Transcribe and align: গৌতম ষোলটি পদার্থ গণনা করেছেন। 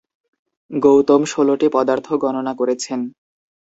গৌতম 0.71 1.21
ষোলটি 1.25 1.67
পদার্থ 1.73 2.07
গণনা 2.23 2.53
করেছেন। 2.59 2.99